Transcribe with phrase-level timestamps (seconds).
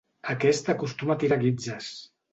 [0.33, 1.95] Aquest acostuma a tirar guitzes.